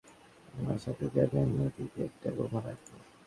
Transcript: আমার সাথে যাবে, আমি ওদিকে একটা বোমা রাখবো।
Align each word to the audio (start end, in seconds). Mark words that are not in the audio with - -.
আমার 0.53 0.79
সাথে 0.79 1.05
যাবে, 1.15 1.37
আমি 1.43 1.57
ওদিকে 1.67 1.99
একটা 2.03 2.29
বোমা 2.37 2.59
রাখবো। 2.65 2.95